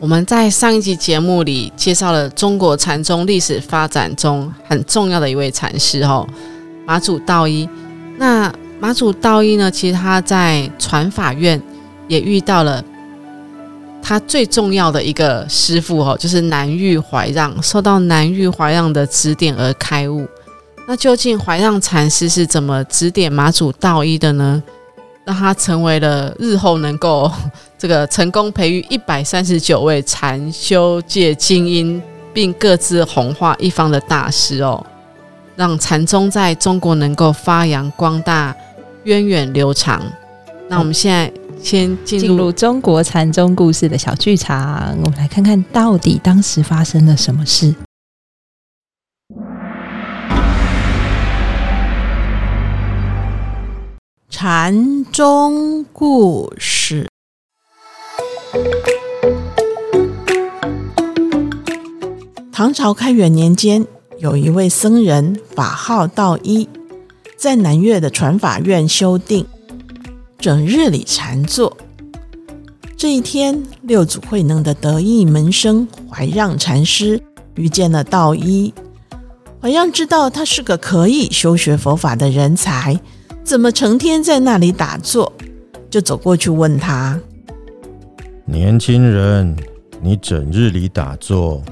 [0.00, 6.24] 我们在上一集节目里介绍了中国禅宗历史发展中很重要的一位禅师哦，
[6.86, 7.68] 马祖道一。
[8.16, 11.60] 那马祖道一呢，其实他在传法院
[12.06, 12.82] 也遇到了
[14.00, 20.28] 他最重要的一个师傅哦，就是南域怀让，受到南域怀让的指点而开悟。
[20.86, 24.62] 那究竟怀让禅师是怎么指点马祖道一的呢？
[25.28, 27.30] 让他成为了日后能够
[27.76, 32.02] 这个成功培育一百三十九位禅修界精英，
[32.32, 34.82] 并各自红化一方的大师哦，
[35.54, 38.56] 让禅宗在中国能够发扬光大、
[39.04, 40.02] 源远流长。
[40.66, 41.30] 那我们现在
[41.62, 47.74] 先进入中国禅宗故事的小剧场，我们来看看到底当时发生了什么事。
[54.40, 57.08] 禅宗故事。
[62.52, 63.84] 唐朝开元年间，
[64.20, 66.68] 有一位僧人，法号道一，
[67.36, 69.44] 在南岳的传法院修定，
[70.38, 71.76] 整日里禅坐。
[72.96, 77.20] 这一天，六祖慧能的得意门生怀让禅师
[77.56, 78.72] 遇见了道一。
[79.60, 83.00] 怀让知道他是个可以修学佛法的人才。
[83.48, 85.32] 怎么成天在那里打坐？
[85.88, 87.18] 就走过去问他
[88.44, 89.56] ：“年轻人，
[90.02, 91.62] 你整日里打坐，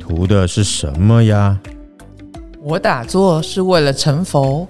[0.00, 1.60] 图的是什么呀？”
[2.64, 4.66] 我打坐是为了成佛。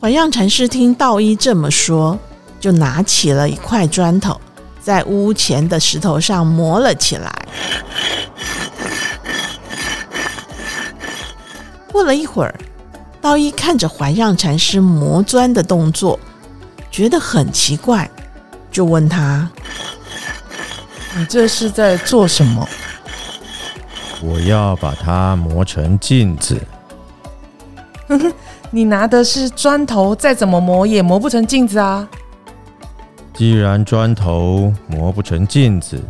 [0.00, 2.18] 怀让禅师听道一这么说，
[2.58, 4.40] 就拿起了一块砖头，
[4.80, 7.32] 在屋前的石头上磨了起来。
[11.90, 12.54] 过了一会儿，
[13.20, 16.18] 道一看着怀让禅师磨砖的动作，
[16.90, 18.08] 觉得很奇怪，
[18.70, 19.48] 就问他
[21.16, 22.68] ：“你这是在做什么
[24.22, 26.60] ？”“我要把它磨成镜子。
[28.08, 28.32] ”“哼哼，
[28.70, 32.08] 你拿的是砖头，再怎么磨也磨不成镜子啊
[33.34, 36.02] ！”“既然砖头磨不成镜子，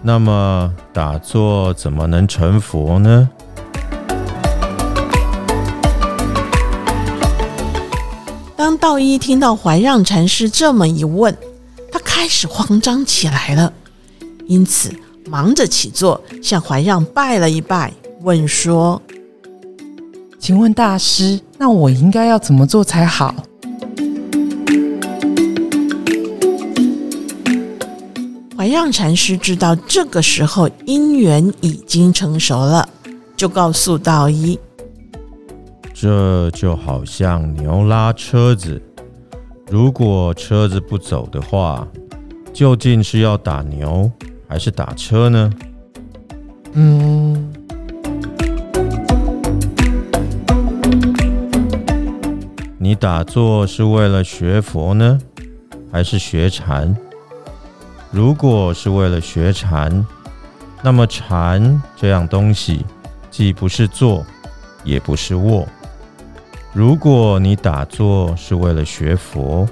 [0.00, 3.28] 那么打坐怎么能成佛呢？”
[8.82, 11.32] 道一听到怀让禅师这么一问，
[11.92, 13.72] 他开始慌张起来了，
[14.48, 14.90] 因此
[15.26, 19.00] 忙着起坐，向怀让拜了一拜，问说
[20.36, 23.32] ：“请问大师，那我应该要怎么做才好？”
[28.58, 32.88] 怀让禅师知道这个时候因缘已经成熟了，
[33.36, 34.58] 就告诉道一。
[36.02, 38.82] 这就好像牛拉车子，
[39.70, 41.86] 如果车子不走的话，
[42.52, 44.10] 究竟是要打牛
[44.48, 45.52] 还是打车呢？
[46.72, 47.52] 嗯，
[52.78, 55.20] 你打坐是为了学佛呢，
[55.92, 56.92] 还是学禅？
[58.10, 60.04] 如果是为了学禅，
[60.82, 62.84] 那么禅这样东西，
[63.30, 64.26] 既不是坐，
[64.82, 65.64] 也不是卧。
[66.74, 69.68] 如果你打坐是为了学佛，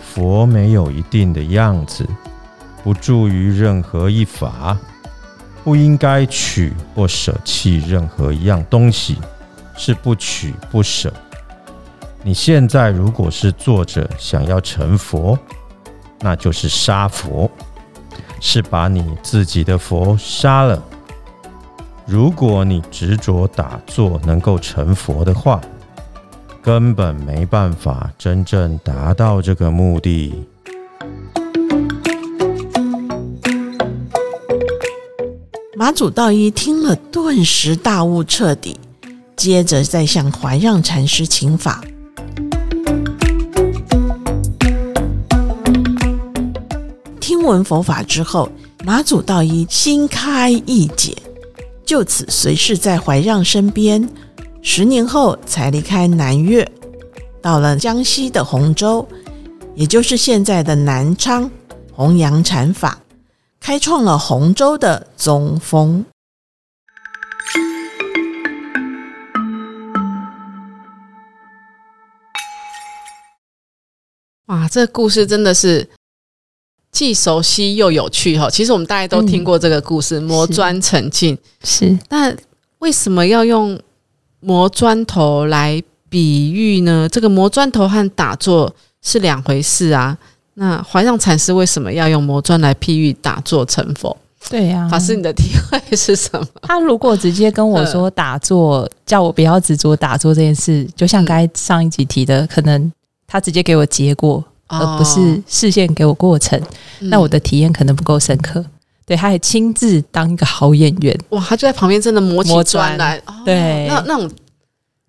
[0.00, 2.08] 佛没有一定的样子，
[2.82, 4.78] 不助于任何一法，
[5.62, 9.18] 不应该取或舍弃任何一样东西，
[9.76, 11.12] 是不取不舍。
[12.22, 15.38] 你现在如果是坐着想要成佛，
[16.20, 17.50] 那就是杀佛，
[18.40, 20.82] 是把你自己的佛杀了。
[22.06, 25.60] 如果你执着打坐能够成佛的话，
[26.66, 30.34] 根本没办法真正达到这个目的。
[35.76, 38.76] 马祖道一听了，顿时大悟彻底，
[39.36, 41.84] 接着再向怀让禅师请法。
[47.20, 48.50] 听闻佛法之后，
[48.84, 51.16] 马祖道一心开意解，
[51.84, 54.08] 就此随侍在怀让身边。
[54.68, 56.68] 十年后才离开南岳。
[57.40, 59.06] 到了江西的洪州，
[59.76, 61.48] 也就是现在的南昌，
[61.92, 63.00] 弘扬禅法，
[63.60, 66.04] 开创了洪州的宗风。
[74.46, 75.88] 哇，这故事真的是
[76.90, 78.50] 既熟悉又有趣哈。
[78.50, 81.38] 其实我们大家都听过这个故事，磨砖成镜。
[81.62, 82.34] 是，那
[82.80, 83.80] 为什么要用
[84.46, 87.08] 磨砖头来比喻呢？
[87.10, 88.72] 这个磨砖头和打坐
[89.02, 90.16] 是两回事啊。
[90.54, 94.16] 那怀让禅师为什么要用磨砖来譬喻打坐成佛？
[94.48, 96.46] 对呀、法师，你的体会是什么？
[96.62, 102.92] 他如果直接跟我说打坐，叫我不要执着打坐这件事，就像刚才上一集提的，可能
[103.26, 106.56] 他直接给我结果，而不是视线给我过程，
[107.00, 108.64] 嗯那我的体验可能不够深刻。
[109.06, 113.86] 对，他还亲自当一个好演员，哇，他就在旁边真的磨起磨砖砖来，哦对。
[113.86, 114.30] 那那种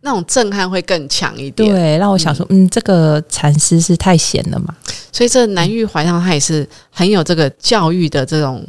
[0.02, 1.68] 那种震撼会更强一点。
[1.68, 4.76] 对，让我想说，嗯，这个禅师是太闲了嘛？
[5.12, 8.64] 所以这南玉怀上他也是很有这个教育的这种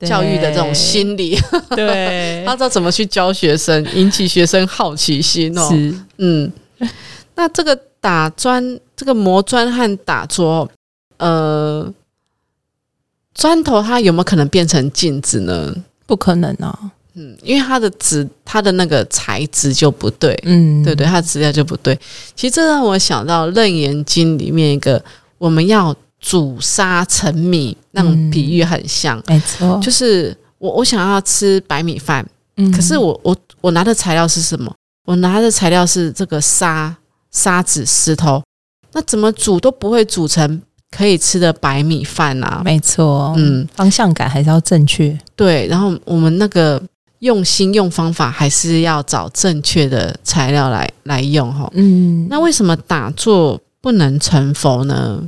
[0.00, 1.38] 教育的这种，心理，
[1.76, 2.42] 对。
[2.44, 5.68] 他，知道怎么去教学生，引起学生好奇心哦。
[5.70, 6.52] 是，嗯，
[7.36, 10.68] 那这个打砖，这个磨砖和打桌，
[11.18, 11.88] 呃，
[13.40, 15.74] 砖头它有没有可能变成镜子呢？
[16.04, 16.78] 不可能啊，
[17.14, 21.98] 嗯，因为它的质，它的那个材质就不对，嗯，对对，它的质量就不对。
[22.36, 25.02] 其实这让我想到《楞严经》里面一个
[25.38, 32.22] 我们要煮沙成米那种比喻很像，没错，就是我我想要吃白米饭，
[32.58, 32.70] 嗯。
[32.70, 34.70] 可是我我我拿的材料是什么？
[35.06, 36.94] 我拿的材料是这个沙
[37.30, 38.42] 沙子石头，
[38.92, 40.60] 那怎么煮都不会煮成
[40.96, 42.62] 可以吃的白米饭啊。
[42.64, 46.82] 没错，嗯嗯，方向感还是要正确，对，然后我们那个
[47.20, 51.70] 用心用方法，还是要找正确的材料来来用哈。
[51.74, 55.22] 嗯，那为什么打坐不能成佛呢？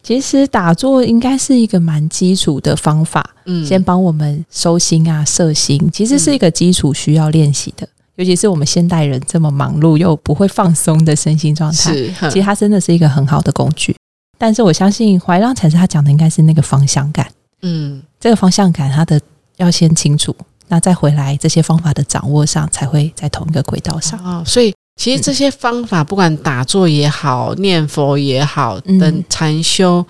[0.00, 7.86] 其实打坐应该是一个蛮基础的方法，嗯，先帮我们收心啊、摄心，其实是一个基础需要练习的。
[8.16, 13.94] 尤其是我们现代人这么忙碌又不会放松的身心状态，是，其实它真的是一个很好的工具。
[14.38, 17.28] 但是我相信怀让禅师他讲的应该是那个方向感，
[17.62, 18.00] 嗯。
[18.20, 19.20] 这个方向感他的
[19.58, 20.34] 要先清楚，
[20.68, 24.18] 那再回来这些方法的掌握上才会在同一个轨道上。
[24.24, 28.98] 哦，所以其实这些方法，不管打坐也好，念佛也好，嗯。
[28.98, 30.04] 等禅修，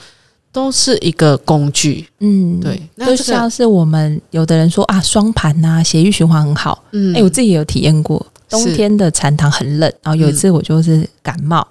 [0.51, 2.07] 都是一个工具。
[2.21, 6.83] 嗯，对，那就这个像是我们有的人说啊，双盘呐，血液循环很好。
[6.93, 7.15] 嗯。
[7.15, 11.67] 哎、我自己也有体验过，冬天的禅堂很冷，然后有一次我就是感冒，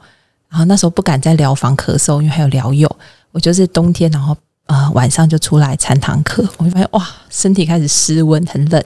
[0.50, 2.90] 然后那时候不敢在疗房咳嗽，因为还有疗友，
[3.32, 4.36] 我就是冬天，然后
[4.68, 8.84] 呃晚上就出来禅堂课，我就发现哇，身体开始失温，很冷，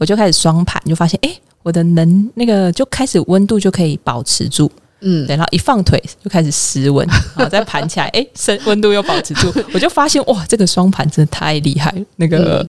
[0.00, 1.30] 我就开始双盘，就发现哎、
[1.62, 5.26] 我的能那个就开始温度就可以保持住，嗯。
[5.26, 7.06] 对，然后一放腿就开始失温，
[7.36, 12.66] 然后再盘起来，哎、身温度又保持住，我就发现哇，这个双盘真的太厉害了，那个、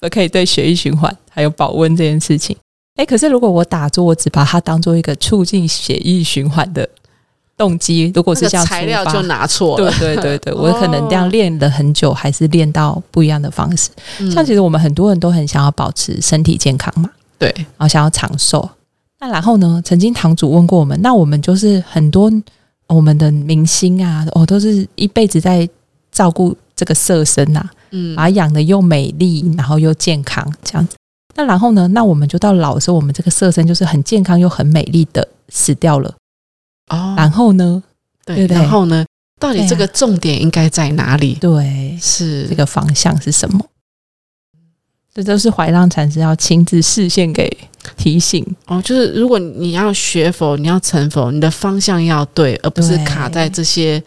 [0.00, 2.56] 呃可以对血液循环还有保温这件事情。
[2.96, 6.86] 哎，可是如果我打坐，我只把它当做一个促进血液循环的
[7.62, 9.92] 动机，如果是这样材料就拿错对了。
[10.00, 13.90] 对对对，我可能这样练了很久，还是练到不一样的方式。
[14.18, 18.68] 嗯像其实我们很多人都很想要保持身体健康嘛，对，然后想要长寿。
[19.20, 19.80] 那然后呢？
[19.84, 22.28] 曾经堂主问过我们，那我们就是很多
[22.88, 25.68] 我们的明星啊，哦，都是一辈子在
[26.10, 30.96] 照顾这个色身啊，嗯把它养的又美丽，然后又健康这样子。
[31.36, 31.86] 那然后呢？
[31.88, 36.12] 那我们就到老的时候，我们这个色身就是很健康又很美丽的死掉了。
[36.92, 37.82] 哦，然后呢？
[38.24, 39.04] 对，对对然后呢？
[39.40, 41.34] 到底这个重点应该在哪里？
[41.40, 43.60] 对，是这个方向是什么？
[45.12, 47.50] 这都是怀让禅师要亲自示现给
[47.96, 48.46] 提醒。
[48.66, 54.00] 哦，就是如果你要学佛，你要成佛，你的方向要对，而不是卡在这些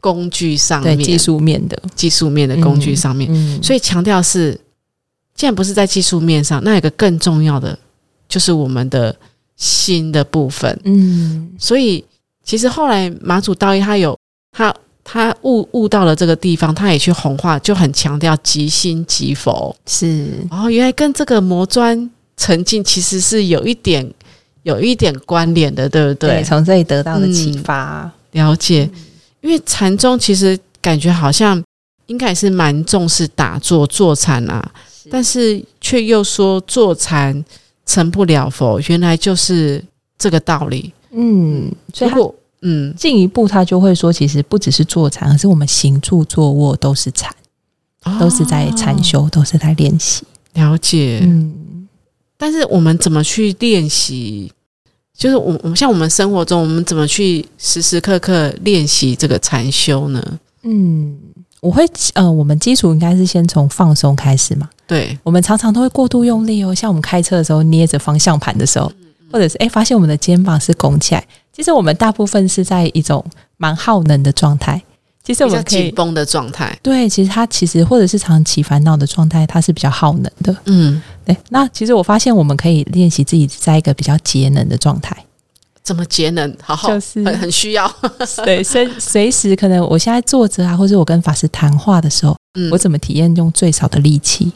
[0.00, 3.30] 工具上面、对技术面的技术面的工具上面。
[3.32, 4.60] 嗯，所以强调是，
[5.36, 7.78] 既然不是在技术面上，那有一个更重要的
[8.28, 9.14] 就是我们的
[9.56, 10.78] 心的部分。
[10.84, 12.04] 嗯，所以
[12.44, 14.16] 其实后来马祖道一他有
[14.52, 19.74] 他他悟悟到了这个地方，他也去弘化，就很强调即心即佛。
[19.86, 24.08] 是哦，原来跟这个磨砖沉浸其实是有一点
[24.62, 26.30] 有一点关联的，对不对？
[26.30, 28.10] 对，从这里得到的启嗯发。
[28.32, 28.88] 了解，
[29.40, 31.60] 因为禅宗其实感觉好像
[32.06, 34.70] 应该也是蛮重视打坐坐禅啊，
[35.10, 37.44] 但是却又说坐禅
[37.84, 39.82] 成不了佛，原来就是
[40.16, 40.92] 这个道理。
[41.12, 47.34] 嗯，所以他如果嗯进一步，他就会说，其实不只是坐禅，而是我们行住坐卧都是禅，
[48.18, 50.24] 都是在禅哦修，都是在练习。
[50.54, 51.20] 了解。
[51.22, 51.88] 嗯，
[52.36, 54.52] 但是我们怎么去练习
[55.16, 60.38] 就是我我们像我们生活中，我们怎么去时时刻刻练习这个禅修呢？
[60.62, 61.16] 嗯，
[61.60, 64.68] 我会呃，我们基础应该是先从放松开始嘛。
[64.86, 68.90] 对，我们常常都会过度用力哦，像我们开车的时候捏着方向盘的时候，
[69.30, 73.24] 或者是诶发现我们的肩膀是拱起来，其实我们大部分是在一种
[73.56, 74.82] 蛮耗能的状态。
[75.22, 76.76] 其实我们可以紧绷的状态。
[76.82, 80.56] 对，其实它其实或者是长期烦恼的状态，它是比较耗能的。
[80.64, 85.14] 嗯，对，那其实我发现我们可以练习自己在一个比较节能的状态。
[85.82, 86.56] 怎么节能？
[86.62, 87.90] 好好，就是很很需要。
[88.44, 94.50] 对，随随时可能我现在坐着啊，或者我跟法师谈话的时候，嗯我怎么体验用最少的力气，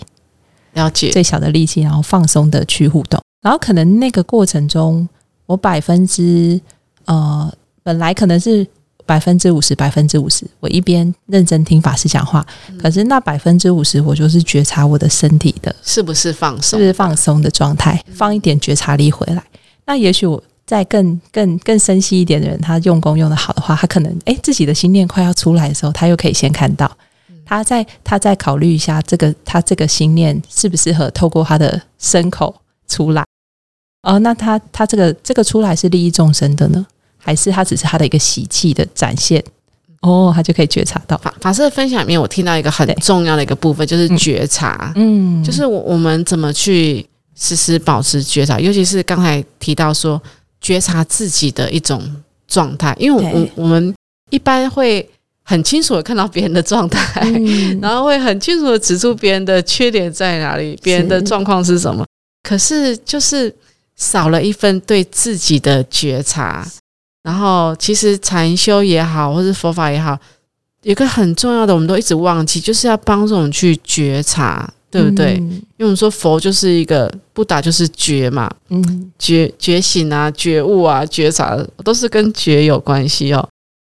[0.73, 1.11] 了解。
[1.11, 5.07] 最小的力气，然后放松的去互动，然后可能那个过程中，
[5.45, 6.59] 我百分之
[7.05, 8.67] 呃，本来可能是
[9.05, 12.43] 百分之五十，百分之五十，我一边认真听法师讲话，
[12.81, 16.63] 可是那百分之五十，我就是觉察我的身体的是不是放松？
[16.63, 19.45] 是不是放松的状态，放一点觉察力回来。
[19.85, 26.91] 那也许我再更更更深细一点的人，他用功用的好的话，他可能诶自己的心念快要出来的时候，他又可以先看到。
[27.45, 32.55] 他在他再考虑一下，这个他这个心念适不适合透过他的身口
[32.89, 33.23] 出来？
[34.05, 39.43] 哦，那他他这个这个出来是利益众生的呢，还是他只是他的一个习气的展现？
[40.03, 41.17] 哦，他就可以觉察到。
[41.17, 50.21] 法法师的分享里面，我听到一个很重要的一个部分，就是觉察，嗯，就是我我们怎么去时时保持觉察，尤其是刚才提到说
[50.61, 52.03] 觉察自己的一种
[52.47, 53.95] 状态，因为我我我们
[54.29, 55.09] 一般会
[55.43, 57.79] 很清楚的看到别人的状态，嗯。
[57.81, 62.05] 然后会很清楚的指出别人的缺点在哪里，别人的状况是什么，
[62.43, 63.55] 可是就是
[63.97, 66.67] 少了一份对自己的觉察。
[67.23, 70.19] 然后，其实禅修也好，或是佛法也好，
[70.83, 75.39] 有一个很重要的，我们都一直忘记，就是要帮助我们去觉察，对不对？
[75.39, 83.49] 嗯因为我们说佛就是一个不打就是觉嘛，嗯觉觉醒啊、觉悟啊、觉察，都是跟觉有关系哦。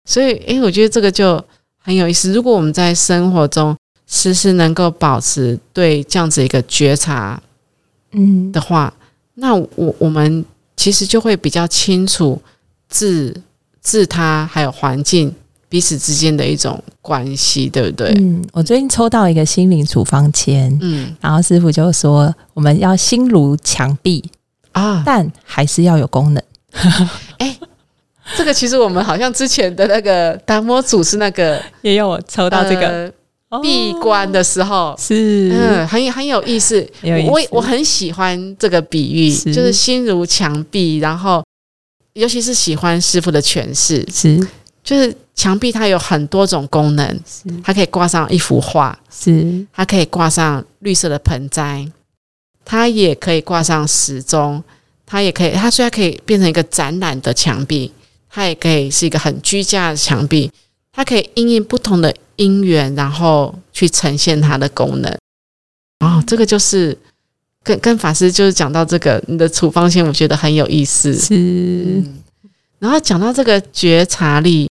[0.07, 1.43] 所以，诶，我觉得这个就
[1.77, 2.31] 很有意思。
[2.31, 7.41] 如果我们在生活中时时能够保持对这样子一个觉察
[8.11, 8.93] 嗯的话，
[9.35, 10.43] 那我我们
[10.75, 12.41] 其实就会比较清楚
[12.89, 13.35] 自
[13.81, 15.33] 自他还有环境
[15.67, 18.09] 彼此之间的一种关系，对不对？
[18.17, 24.23] 嗯，我最近抽到一个心灵处方签，嗯然后师傅就说我们要心如墙壁，
[24.71, 26.43] 啊，但还是要有功能。
[27.39, 27.57] 哎
[28.37, 33.11] 这个其实我们好像之前的那个达摩祖是那个 也有我抽呃
[33.61, 35.51] 闭关的时候，是。
[35.53, 36.87] 嗯，很有很有意思。
[37.29, 39.53] 我我很喜欢这个比喻，是。
[39.53, 41.43] 就是心如墙壁，然后
[42.13, 44.39] 尤其是喜欢师傅的诠释，是。
[44.83, 47.19] 就是墙壁它有很多种功能，
[47.63, 49.65] 它可以挂上一幅画，是。
[49.71, 51.87] 它可以挂上绿色的盆栽，
[52.65, 54.61] 它也可以挂上时钟，
[55.05, 57.93] 它也可以，它虽然可以变成一个展览的墙壁，
[58.29, 60.51] 它也可以是一个很居家的墙壁，
[60.93, 65.11] 它可以因应不同的因缘，然后去呈现它的功能。
[65.99, 66.97] 哦，这个就是
[67.63, 71.13] 跟跟法师就是讲到这个你的处方线，我觉得很有意思。
[71.15, 72.21] 是嗯，
[72.77, 74.69] 然后讲到这个觉察力，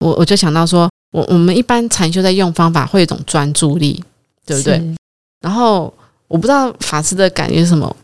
[0.00, 4.02] 我我就想到说，我我们一般禅修在用方法会有一种专注力，
[4.44, 4.96] 对不对？
[5.40, 5.92] 然后
[6.28, 7.94] 我不知道法师的感觉是什么，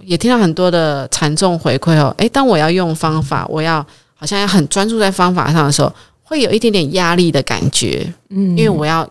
[0.00, 5.92] 也听到很多的禅众回馈哦，诶，当我要用方法，我要好像要很专注在方法上的时候，
[6.28, 8.50] 会有一点点压力的感觉，嗯。
[8.56, 9.08] 因为我要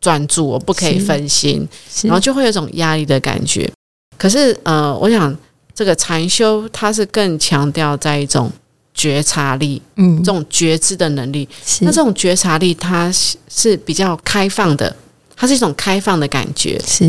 [0.00, 1.66] 专注，我不可以分心，
[2.04, 3.68] 然后就会有一种压力的感觉。
[4.16, 5.36] 可是呃，我想
[5.74, 8.50] 这个禅修它是更强调在一种
[8.94, 10.22] 觉察力，嗯。
[10.22, 11.48] 这种觉知的能力。
[11.66, 11.84] 是。
[11.84, 14.94] 那这种觉察力它是是比较开放的，
[15.34, 16.80] 它是一种开放的感觉。
[16.86, 17.04] 是。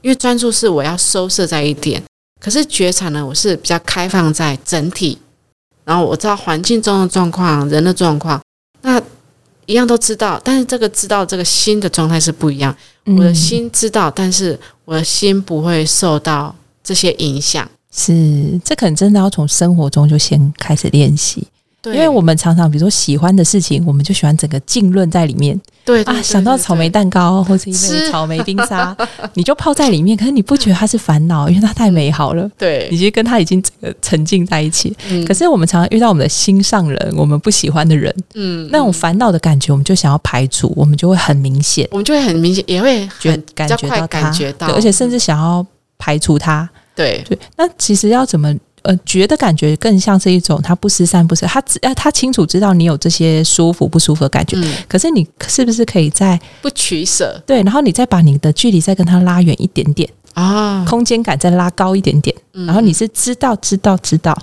[0.00, 2.02] 因为专注是我要收摄在一点，
[2.40, 5.18] 可是觉察呢，我是比较开放在整体，
[5.84, 8.40] 然后我知道环境中的状况、人的状况，
[8.82, 9.00] 那
[9.66, 12.74] 一样都知道，但是这个知道这个心的状态是不一样。
[13.04, 17.68] 我的嗯心知道，但是我的心不会受到这些影响。
[17.90, 21.46] 是这可能真的要从生活中就先开始练习，
[21.80, 25.56] 对，因为我们常常比如说喜欢的事情，我们就喜欢整个浸润在里面。
[25.56, 28.94] 啊，对对对想到草莓蛋糕或者一吃杯草莓冰沙，
[29.34, 32.50] 你就泡在里面，可是你不觉得它是烦恼，因为它太美好了。
[32.58, 32.88] 对。
[32.90, 35.24] 你，其实跟它已经整个沉浸在一起，嗯。
[35.24, 41.88] 可是我们常常遇到我们的心上人，我们不喜欢的人，嗯那种烦恼的感觉，我们就想要排除，我们就会很明显。
[41.92, 45.64] 我们就会很明显，也会觉感觉到它，感觉到，对而且甚至想要
[45.96, 46.68] 排除它。
[46.94, 47.24] 对。
[47.26, 57.40] 对，那其实要怎么呃觉得感觉更像是一种他不失散不失，他只呃他清楚知道你有这些舒服不舒服的感觉，嗯，可是你是不是可以在不取舍。
[57.46, 62.66] 对，然后你再把你的距离再跟他拉远一点点，啊，空间感再拉高一点点，嗯。
[62.66, 64.36] 然后你是知道知道知道，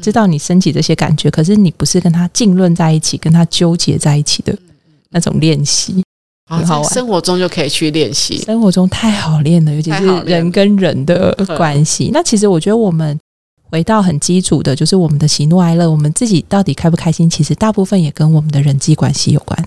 [0.00, 4.56] 知道你升起这些感觉，可是你不是跟他浸润在一起，跟他纠结在一起的
[5.10, 6.02] 那种练习。
[6.48, 8.38] 好很好生活中就可以去练习。
[8.38, 12.10] 生活中太好练了，尤其是人跟人的关系。
[12.12, 13.16] 那其实我觉得我们
[13.70, 19.66] 回到很基础的，就是我们的喜怒哀乐，我们自己到底开不开心，其实大部分也跟我们的人际关系有关。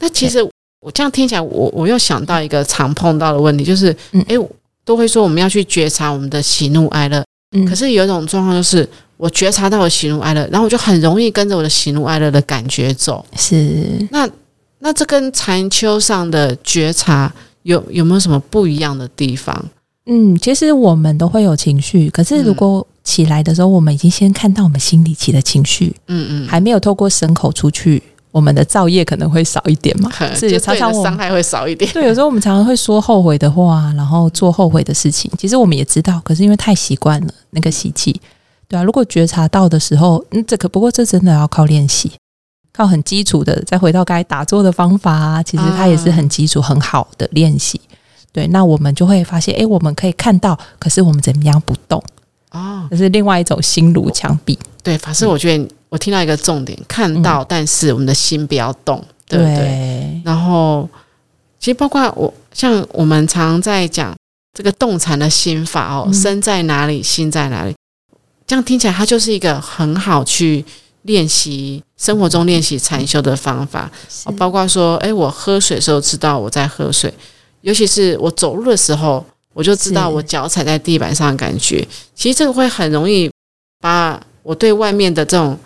[0.00, 0.42] 那其实
[0.80, 4.36] 我这样听起来，我我又想到一个常碰到的问题，就是，嗯哎、
[4.84, 7.24] 都会说我们要去觉察我们的喜怒哀乐，
[7.56, 13.24] 嗯可是有一种状况就是，我觉察到我喜怒哀乐，然后我就很容易跟着我的喜怒哀乐的感觉走。
[13.36, 14.28] 是那
[14.80, 19.64] 那这跟禅修上的觉察有有没有什么不一样的地方？
[20.06, 30.10] 嗯，其实我们都会有情绪，可是如果起来的时候，我们已经先看到我们心里起的情绪，嗯嗯，还没有透过牲口出去，我们的造业可能会少一点嘛。
[30.34, 31.90] 是就常常伤害会少一点。
[31.92, 35.30] 对，有时候我们常常会说后悔的话，然后做后悔的事情。
[35.36, 38.20] 其实我们也知道，可是因为太习惯了那个习气，
[38.68, 38.82] 对啊。
[38.82, 42.12] 如果觉察到的时候，嗯，这可不过这真的要靠练习，
[42.72, 47.80] 靠很基础的，再回到该打坐的方法啊，其实它也是很基础、很好的练习。
[48.32, 52.02] 对，那我们就会发现，诶，我们可以看到，可是我们怎么样不动？
[52.52, 54.58] 哦，这是另外一种心如墙壁。
[54.82, 60.20] 对，法师，我觉得我听到一个重点，看到，但是我们的心不要动，对不对？
[60.24, 60.88] 然后，
[61.58, 64.14] 其实包括我，像我们常常在讲
[64.52, 67.74] 这个动禅的心法哦，嗯身在哪里，心在哪里，
[68.46, 70.64] 这样听起来它就是一个很好去
[71.02, 73.90] 练习生活中练习禅修的方法。
[74.36, 77.12] 包括说，哎，我喝水的时候知道我在喝水，
[77.60, 81.86] 尤其是我走路的时候，我就知道我脚踩在地板上的感觉。
[82.14, 83.30] 其实这个会很容易
[83.80, 85.58] 把我对外面的这种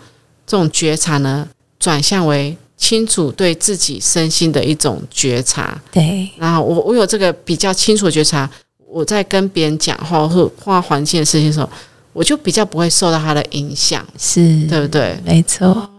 [0.45, 1.47] 这种觉察呢，
[1.79, 5.81] 转向为清楚对自己身心的一种觉察。
[5.91, 8.49] 对，然后我我有这个比较清楚的觉察，
[8.87, 11.69] 我在跟别人讲话或画环境的事情的时候，
[12.13, 15.17] 我就比较不会受到他的影响，是，对不对？
[15.25, 15.89] 没错。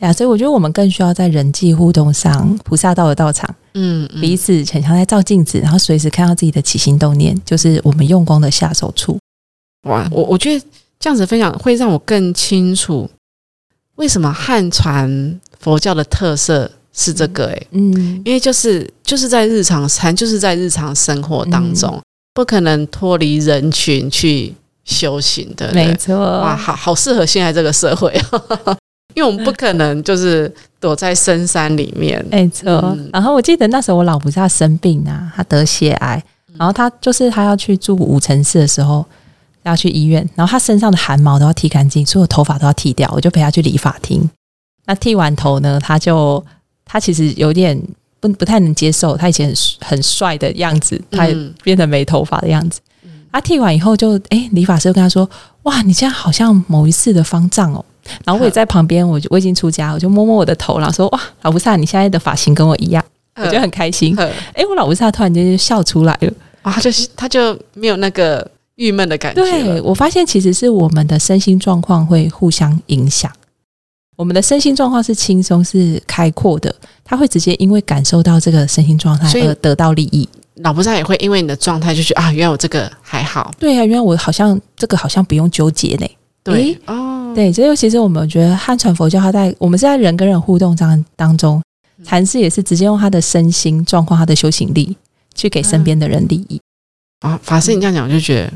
[0.00, 9.18] 对啊，所以我觉得我们更需要在人际互动上，菩萨道的道场，嗯，嗯彼此很像在照镜子，然后随时看到自己的起心动念，就是我们用功的下手处。
[9.88, 10.66] 哇，我我觉得
[10.98, 13.08] 这样子分享会让我更清楚
[13.96, 22.00] 为什么汉传佛教的特色是这个、诶，嗯，因为就是就是在日常禅，就是在日常生活当中，
[22.32, 25.72] 不可能脱离人群去修行的？
[25.72, 26.16] 没错。
[26.40, 28.18] 哇，好好适合现在这个社会，
[29.14, 32.70] 因为我们不可能就是躲在深山里面， 没错。
[32.70, 36.22] 嗯然后我记得那时候我老菩萨生病啊，她得血癌，
[36.56, 39.04] 然后她就是她要去住五城市的时候。
[39.62, 43.06] 要去医院，然后他身上的汗毛都要剃干净，所有头发都要剃掉。
[43.14, 44.26] 我就陪他去理发厅。
[44.86, 46.42] 那剃完头呢，他就
[46.86, 47.78] 他其实有点
[48.20, 52.80] 不不太能接受他以前很很帅的样子，他也嗯变得没头发的样子。
[53.32, 55.28] 他剃完以后就，诶，理发师就跟他说
[55.64, 57.84] ：“哇，你现在好像某一次的方丈哦。”
[58.24, 63.04] 然后我也在旁边，我就我已经出家，我就摸摸我的头，然后说：“哇，老菩萨，你现在的发型跟我一样。”
[63.36, 64.14] 我觉得很开心。
[64.16, 66.32] 呵诶，我老菩萨突然间就笑出来了。
[66.62, 73.30] 啊，他就他就没有那个郁闷的感觉对，我发现其实是我们的身心状况会互相影响。
[74.20, 80.28] 我们的身心状况是轻松、是开阔的，他会直接因为感受到这个身心状态而得到利益。
[80.56, 86.06] 老菩萨也会因为你的状态就觉得啊，原来我这个还好，对啊，原来我好像这个好像不用纠结呢。
[86.44, 91.62] 对诶哦，对，这尤其是我们觉得汉传佛教，它在我们是在人跟人互动当当中，
[92.04, 94.94] 禅师也是直接用他的身心状况、他的修行力
[95.34, 96.60] 去给身边的人利益。
[97.20, 98.52] 啊，法师你这样讲，我就觉得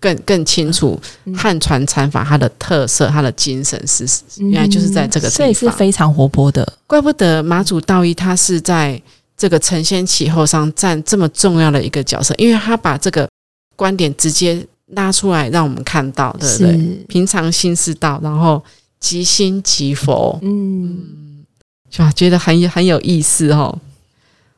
[0.00, 4.06] 更更清楚嗯汉传禅法它的特色，它的精神是
[4.38, 6.66] 原来就是在这个所以，是非常活泼的。
[6.86, 9.00] 怪不得马祖道一他是在
[9.36, 13.28] 这个承先启后上占这么重要的一个角色，因为他把这个
[13.76, 17.04] 观点直接拉出来让我们看到，对不对？
[17.08, 18.62] 平常心是道，然后
[18.98, 21.44] 即心即佛，嗯，
[21.90, 22.10] 是吧？
[22.12, 23.76] 觉得很有很有意思哦。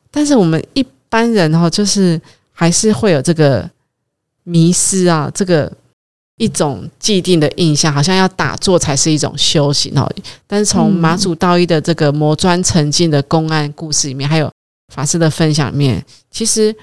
[0.09, 2.19] 但是我们一般人哦，就是
[2.51, 3.69] 还是会有这个
[4.43, 5.71] 迷失啊，这个
[6.37, 10.09] 一种既定的印象，好像要打坐才是一种修行哦。
[10.47, 14.51] 但是从嗯马祖道一的这个磨砖成金的公案故事里面，还有
[14.93, 16.75] 法师的分享里面，其实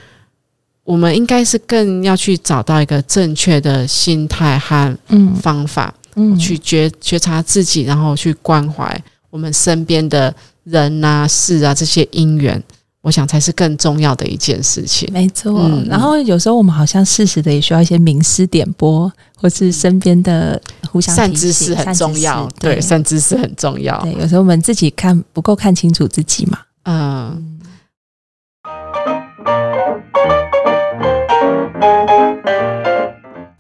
[0.84, 5.94] 我们应该是更要去找到一个正确的心态和嗯方法。
[6.20, 12.60] 嗯去觉觉察自己，然后去关怀我们身边的人啊、事啊这些因缘，
[13.00, 15.08] 我想才是更重要的一件事情。
[15.12, 15.60] 没错。
[15.62, 23.98] 嗯然后有时候我们好像适时的也需要一些名师点拨，或是身边的互相善知识很重要，对善知识很重要。
[24.02, 26.58] 对，有时候我们自己看不够看清楚自己嘛。
[26.84, 27.60] 嗯，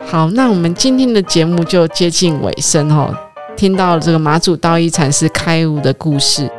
[0.04, 3.14] 好，那我们今天的节目就接近尾声哦。
[3.56, 6.50] 听到了这个马祖道一禅师开悟的故事，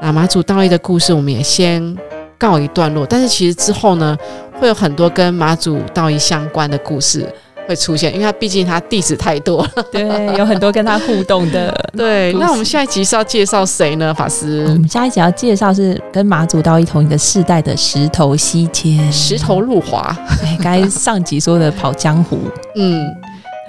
[0.00, 1.96] 那马祖道一的故事我们也先
[2.44, 3.06] 告一段落。
[3.06, 4.16] 但是其实之后呢，
[4.60, 7.26] 会有很多跟马祖道一相关的故事
[7.66, 9.82] 会出现，因为他毕竟他弟子太多了。
[9.90, 11.74] 对，有很多跟他互动的。
[11.96, 14.12] 对，那我们下一集是要介绍谁呢？
[14.12, 20.14] 法师我，们下一集要介绍是跟马祖道一同一个世代的石头西迁，石头路华。
[20.40, 22.38] 对，刚才上集说的跑江湖，
[22.76, 23.02] 嗯，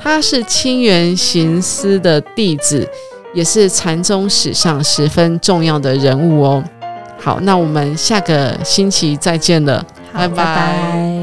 [0.02, 2.86] 他是清源行思的弟子，
[3.34, 6.64] 也是禅宗史上十分重要的人物哦。
[7.26, 9.84] 好，那我们下个星期再见了，
[10.14, 11.15] 拜拜